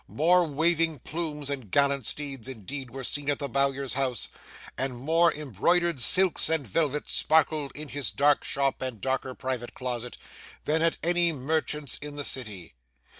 [0.07, 4.29] More waving plumes and gallant steeds, indeed, were seen at the Bowyer's house,
[4.75, 10.17] and more embroidered silks and velvets sparkled in his dark shop and darker private closet,
[10.65, 12.73] than at any merchants in the city.